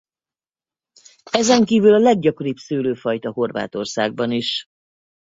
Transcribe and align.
Ezenkívül 1.31 1.93
a 1.93 1.97
leggyakoribb 1.97 2.55
szőlőfajta 2.57 3.31
Horvátországban 3.31 4.31
is. 4.31 4.65